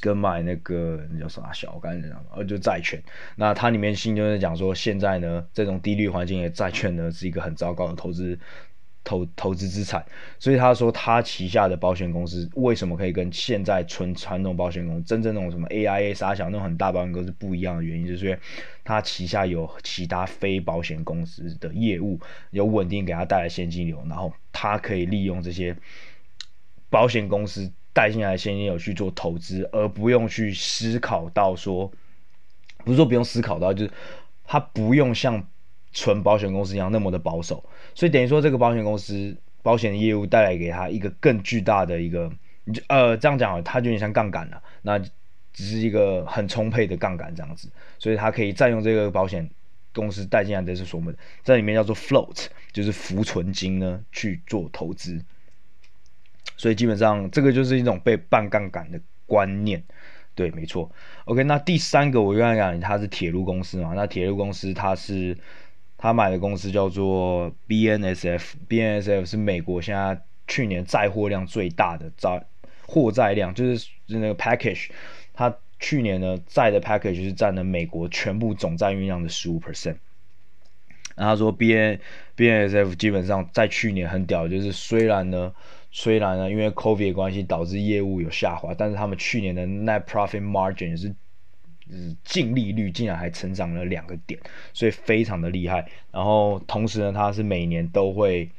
[0.00, 3.02] 跟买那个那叫啥小，我刚才讲呃，就债券。
[3.36, 8.38] 那它里面信就是讲说，现在呢，这种低率环境的债券呢，是一个很糟糕的投资
[9.02, 10.04] 投投资资产。
[10.38, 18.38] 所以他说，他旗下的保险公司为什么可以跟现在纯传统保险公司、真正那种什么 AIA、啥小那种很大保险公司不一样的原因，就是因为
[18.84, 22.20] 他旗下有其他非保险公司的业务，
[22.50, 25.76] 有稳定给他带来现金流，然后他可以利用这些
[26.88, 27.72] 保险公司。
[27.98, 31.90] 带进来现金流去做投资，而不用去思考到说，
[32.84, 33.90] 不是说不用思考到，就是
[34.44, 35.44] 他不用像
[35.92, 37.64] 纯保险公司一样那么的保守，
[37.96, 42.30] 所以等于说这个保险公司保险业务带来给他一个更巨大的一个，
[42.86, 44.96] 呃，这样讲，它就有点像杠杆了，那
[45.52, 47.68] 只是一个很充沛的杠杆这样子，
[47.98, 49.50] 所以他可以占用这个保险
[49.92, 55.20] 公司带进来的是什么，在里面叫做 float，就是浮存金呢去做投资。
[56.58, 59.80] 所以基本上这个就是一种被半杠杆的观念，
[60.34, 60.90] 对，没错。
[61.26, 65.38] OK，那第三个我刚才讲它是铁路公司嘛，那铁路公司它是
[65.96, 72.44] 他买的公司叫做 BNSF，BNSF 是美国现在去年载货量最大的载
[72.86, 74.88] 货载量，就是那个 package，
[75.32, 79.98] 它去年呢载的 package 是占了美国全部总载运量的十五 percent。
[81.14, 82.00] 然后他说 BN
[82.36, 85.54] BNSF 基本上在去年很屌，就是虽然呢。
[85.90, 91.14] 虽然呢，因为 COVID 的关系导致业务有下滑，但是他们去年的 Net Profit Margin 也是，
[92.22, 94.38] 净利率竟然还成长了两个点，
[94.74, 95.88] 所以非常的厉害。
[96.12, 98.50] 然后同时呢，它是每年都会，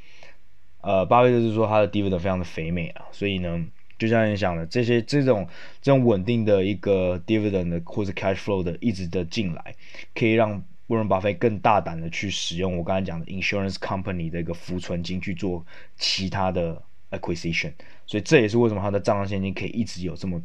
[0.82, 3.64] 呃，巴菲特是说他的 Dividend 非常的肥美啊，所以呢，
[4.00, 5.48] 就像你想的，这些这种
[5.84, 9.76] 这种稳定的一个 Dividend 的或者 Cash Flow 的一直的进来，
[10.16, 15.64] 可以让沃伦巴菲更大胆的去使用我刚才讲的 Insurance Company 的一个浮存金去做
[15.96, 16.82] 其他的。
[17.12, 17.74] acquisition，
[18.06, 20.42] 所以这也是为什么他的账上现金可以一直有这么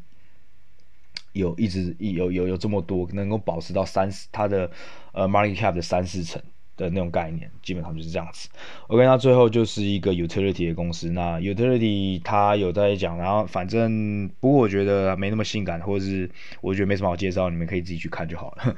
[1.33, 4.71] 有一直有有有这么多，能够保持到三十，他的
[5.13, 6.41] 呃 market cap 的三四成
[6.77, 8.49] 的那种概念，基本上就是这样子。
[8.87, 18.77] OK，那最后就是一个 utility 的公司，那 utility 他有在讲，然后反正不过我觉得没那么性感，或者是我觉得没什么好介绍，你们可以自己去看就好了。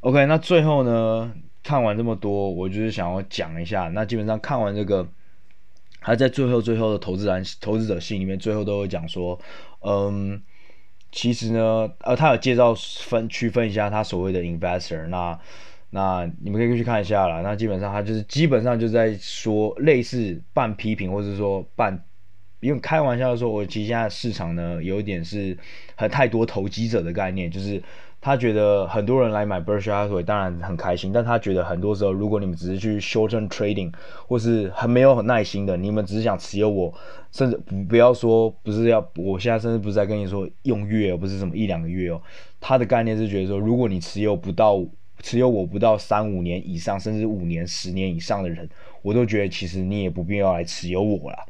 [0.00, 5.08] OK，那最后呢，看完这么多，我就是想要讲一下，那基本上看完这个。
[6.04, 9.40] 他在最后最后的投资人投资者信里面，最后都会讲说，
[9.80, 10.40] 嗯，
[11.10, 15.40] 其实呢，呃，他有介绍分区分一下他所谓的 investor，那
[15.90, 17.40] 那你们可以去看一下啦。
[17.40, 22.04] 那基本上他就是基本上就在说类似半批评，或者说半，
[22.60, 25.56] 因为开玩笑的说，我其实现在市场呢有一点是
[25.96, 27.82] 很太多投机者的概念，就是。
[28.26, 33.92] 他觉得很多人来买 Berkshire 当然很开心，但他觉得很多时候，如果你们只是去 shorten trading
[34.26, 36.90] 或是很没有很耐心的，你们只是想持有我，
[37.30, 42.22] 甚至不不要说不是要，我现在甚至不是在跟你说用月哦，不是什么一两个月哦，
[42.62, 44.82] 他的概念是觉得说，如果你持有不到
[45.20, 48.66] 持有我不到三五年以上，甚至五年、十年以上的人，
[49.02, 51.46] 我都觉得其实你也不必要来持有我了，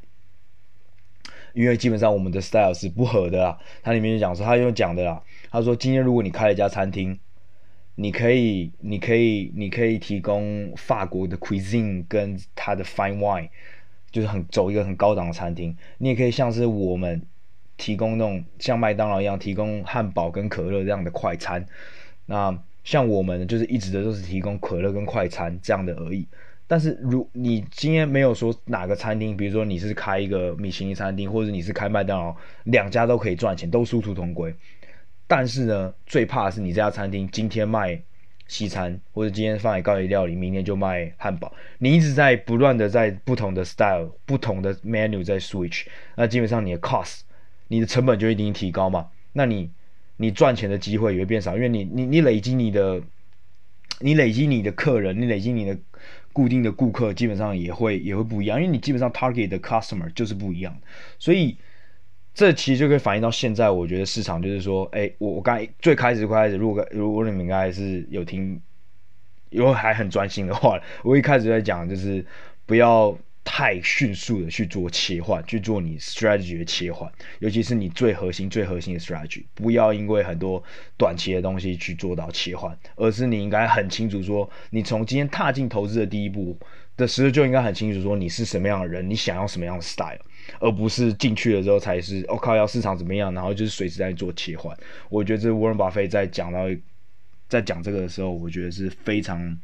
[1.53, 3.57] 因为基本上我们的 style 是不合的啦。
[3.81, 5.23] 他里面就讲说，他又讲的啦。
[5.55, 7.17] 他说：“今天如果你开了一家餐厅，
[7.95, 13.49] 你可以，你可以，你可以提供法国的 cuisine 跟他的 fine wine，
[14.11, 15.77] 就是很走一个很高档的餐厅。
[15.99, 17.23] 你也可以像是我们
[17.77, 21.65] 提供那种像麦当劳一样提供汉堡跟可乐这样的快餐。
[22.27, 26.27] 那像我们就是一直的都是提供可乐跟快餐这样的而已。
[26.67, 32.35] 但是如你今天没有说哪个餐厅，比如说你是开一个米其林餐厅，或者你是开麦当劳，
[32.65, 34.53] 两家都可以赚钱，都殊途同归。”
[35.27, 37.99] 但是呢，最怕的是你这家餐厅今天卖
[38.47, 41.51] 西餐，或者今天放在高级料理，明天就卖汉堡。
[41.79, 47.21] 你一直在不断的在不同的 style、不同的 menu 在 switch，那基本上你的 cost、
[47.69, 49.09] 你的成本就一定提高嘛。
[49.33, 49.71] 那你
[50.19, 53.01] 你赚钱的机会也会变少，因为你你你累积你的
[54.01, 55.77] 你累积你的客人，你累积你的
[56.35, 60.77] 固定的顾客，基本上也会也会不一样，因为你基本上 target 的 customer 就是不一样，
[61.19, 61.57] 所以。
[62.35, 68.61] 这其实就可以反映到现在，我觉得市场就是说，哎，我我刚最开始开始，如果如果你们应该是有听，
[69.51, 72.27] 如果还很专心的话，我一开始在讲就是
[72.67, 77.09] 不要太迅速的去做切换，去做你 strategy 的切换，
[77.39, 80.61] 尤其是你最核心最核心的 strategy，不要因为很多
[80.99, 86.59] 短期的东西去做到切换，而是你应该很清楚说，你从今天踏进投资的第一步
[86.97, 90.19] 的时候就应该很清楚说你是什么样的人，你想要什么样的 style。
[90.61, 94.77] 而不是进去了之后才是我、靠，要市场怎么样，然后就是随时在做切换。
[95.09, 96.61] 我觉得这沃伦巴菲在讲到
[97.49, 99.59] 在讲这个的时候，我觉得是非常，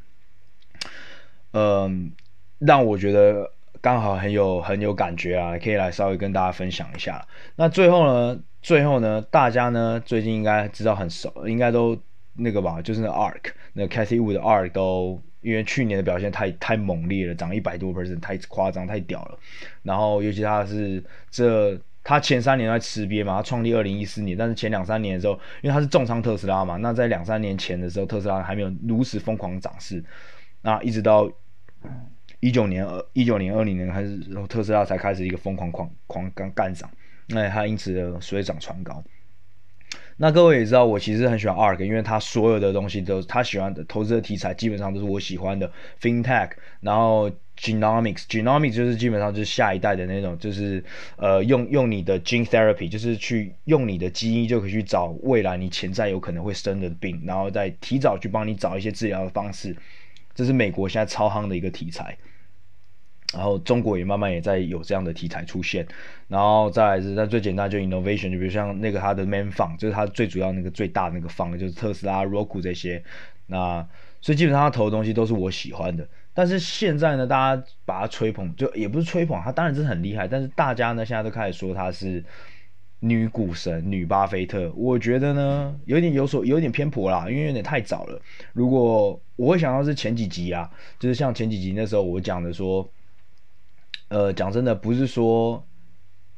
[1.53, 2.13] 嗯、
[2.59, 3.51] 让我觉得
[3.81, 7.27] 刚好很有很有感觉啊，可以来稍微跟大家分享一下。
[7.57, 11.99] 那最后呢，最后呢，大家呢最近应该知道很熟，应该都
[12.35, 19.39] 那个吧，就是那 ARK，那 Cathie Wood 的 ARK 都因为去年的表现太太猛烈了，涨一百多 percent，太夸张，太屌了。
[19.83, 21.81] 然后尤其他是这。
[22.03, 30.03] 他前三年在吃瘪嘛，他创立二零一四年，但是前两三年的时候，因为他是重仓特斯拉嘛，那在两三年前的时候，特斯拉还没有如此疯狂涨势，
[30.63, 31.31] 那一直到
[32.41, 36.91] 一九年二、一九年、二零年开始，然后特斯拉才开始一个疯狂狂狂干干涨，
[37.29, 39.05] 那他因此水涨船高。
[40.23, 46.51] 那各位也知道，我其实很喜欢 ARK，因为他所有的东西都他喜欢的投资的题材基本上都是我喜欢的 FinTech，
[46.83, 50.85] 然后 Genomics，Genomics 就是基本上就是下一代的那种，就是
[51.17, 59.75] 呃用用你的 Gene Therapy，就是去用你的基因就可以去找未来你潜在有可能会生的病，然后再提早去帮你找一些治疗的方式，
[60.35, 62.15] 这是美国现在超夯的一个题材。
[63.33, 65.87] 然后中国也慢慢也在有这样的题材出现，
[66.27, 73.01] 然后再来是，那最简单就 innovation，就比如像那个它的 main fund，就是它最主要那个最大那个 fund，就是特斯拉、Roku 这些，
[73.47, 73.87] 那
[74.21, 76.09] 所以基本上它投的东西都是我喜欢的。
[76.35, 82.25] 但是现在呢，大家把它吹捧，就也不是吹捧，它当然是很厉害，但是大家呢现在都开始说它是
[82.99, 88.21] 女股神、女巴菲特，我觉得呢有点有所有点偏颇啦，因为有点太早了。
[88.53, 90.69] 如果我会想到是前几集啊，
[90.99, 92.91] 就是像前几集那时候我讲的说。
[94.11, 95.65] 呃，讲真的，不是说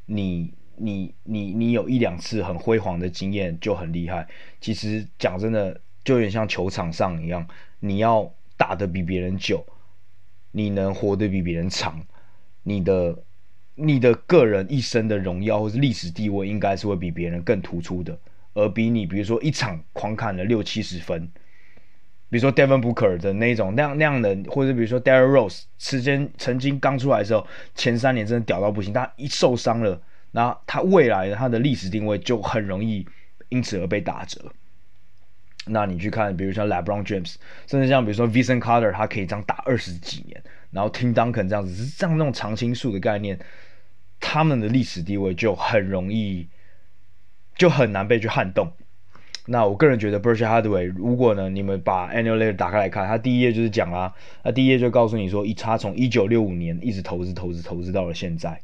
[0.05, 4.29] 你你你你有一两次很辉煌的经验就很厉害。
[4.61, 7.49] 其实讲真的，就有点像球场上一样，
[7.81, 9.65] 你要打得比别人久，
[10.51, 11.99] 你能活得比别人长，
[12.63, 13.19] 你的
[13.75, 18.19] 你的个人一生的荣耀或是历史地位，应该是会比别人更突出的，
[18.53, 21.27] 而比你比如说一场狂砍了六七十分。
[22.33, 33.07] 比如说 Devin Booker 的那种那样那样的，或者比如说 Derrick Rose，时间曾经刚出来的时候，前三年真的屌到不行，他一受伤了，那他未来的他的历史定位就很容易
[33.51, 34.51] 因此而被打折。
[35.67, 37.35] 那你去看，比如像 LeBron James，
[37.67, 43.39] 甚至像比如说 Vince Carter，他可以这样打二十几年，然后 Tim Duncan 这样子，是这样那种常青树的概念，
[44.19, 46.49] 他们的历史地位就很容易，
[47.57, 48.73] 就很难被去撼动。
[49.47, 54.15] 那我个人觉得，Berkshire Hathaway，如果呢，你们把 Annual Letter 打开来看，它第一页就是讲啦，
[54.45, 58.61] 那第一页就告诉你说，一差从一九六五年一直投资投资投资到了现在，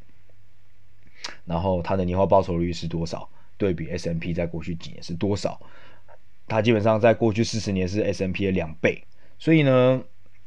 [1.45, 3.29] 然后它的年化报酬率是多少？
[3.57, 5.61] 对比 S M P 在过去几年是多少？
[6.47, 9.03] 它基本上在过去四十年是 S M P 的两倍，
[9.37, 10.01] 所以呢，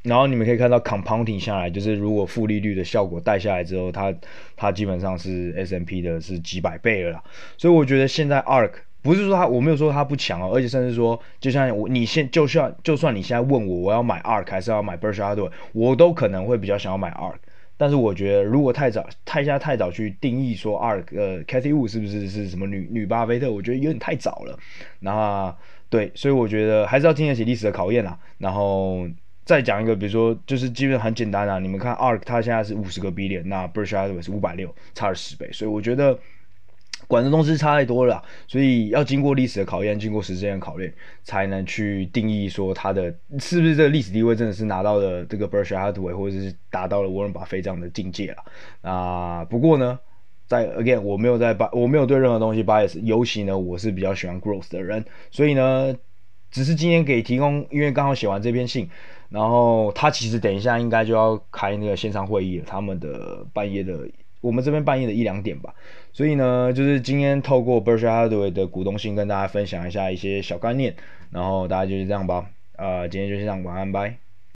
[0.04, 4.16] 然后你们可以看到 Compounding 下来，就是如果负利率的效果带下来之后，它
[4.56, 7.24] 它基本上是 S M P 的是几百倍了啦，
[7.58, 8.72] 所以我觉得现在 ARK。
[9.02, 17.38] 不是说他，我没有说他不强哦，而且甚至说，就像我，你现就算就算你现在问我，我要买 ARK 还是要买 b e r s h a r d 我都可能会比较想要买 ARK。
[17.78, 24.56] 但是我觉得，如果太早，太下太早去定义说 ARK，呃，Cathy Wu 是不是是什么女女巴菲特，我觉得有点太早了。
[25.00, 25.52] 然后
[25.90, 28.16] 对，所以我觉得还是要经得起历史的考验啦。
[28.38, 29.08] 然后
[29.46, 36.16] 再讲一个，比如说就是基本很简单啊，你们看 ARK 它现在是五十个 billion，那 berkshire 是五百六，差了十倍，所以我觉得。
[37.12, 40.94] 管的东西差太多了，所以要经过历史的考验，经过时间的考验，
[41.24, 48.90] 才能去定义说它的是不是这个历史地位真的是拿到了这个 Berkshire Hathaway 或者是达到了沃伦巴菲这样的境界了。
[48.90, 50.00] 啊，不过呢，
[50.48, 55.94] 在 again 我没有在把我没有对任何东西 bias，尤其呢我是比较喜欢 growth 的人，所以呢，
[56.50, 58.90] 只是今天给提供，因为刚好写完这篇信，
[59.28, 64.08] 然后他其实等一下应该就要开那个线上会议了，他们的半夜的。
[64.42, 65.74] 我们这边半夜的一两点吧，
[66.12, 70.96] 所以呢，就是今天透过 Berkshire Hathaway 的股东信跟大家分享一下一些小概念，
[71.30, 74.31] 然后大家就是这样吧，呃，今天就这样，晚安，拜。